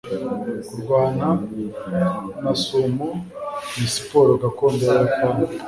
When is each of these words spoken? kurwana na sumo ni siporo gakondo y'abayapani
kurwana 0.69 1.27
na 2.43 2.53
sumo 2.63 3.09
ni 3.77 3.87
siporo 3.95 4.31
gakondo 4.43 4.81
y'abayapani 4.87 5.43